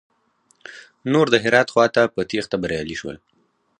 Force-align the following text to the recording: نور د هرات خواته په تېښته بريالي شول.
نور 1.11 1.25
د 1.33 1.35
هرات 1.43 1.67
خواته 1.73 2.01
په 2.15 2.21
تېښته 2.29 2.57
بريالي 2.63 2.95
شول. 3.01 3.17